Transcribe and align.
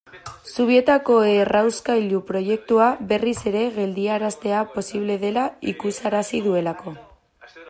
Zubietako 0.51 1.17
errauskailu 1.31 2.23
proiektua 2.31 2.89
berriz 3.13 3.35
ere 3.53 3.63
geldiaraztea 3.77 4.65
posible 4.75 5.23
dela 5.27 5.49
ikusarazi 5.75 6.43
duelako. 6.49 7.01